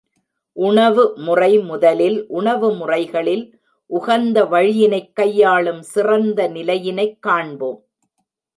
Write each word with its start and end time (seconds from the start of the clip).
உணவு 0.53 1.13
முறை 1.15 1.59
முதலில் 1.59 2.27
உணவு 2.27 2.73
முறைகளில் 2.73 3.59
உகந்த 3.85 4.45
வழியினைக் 4.45 5.15
கையாளும் 5.15 5.81
சிறந்த 5.81 6.47
நிலையினைக் 6.47 7.21
காண்போம். 7.21 7.85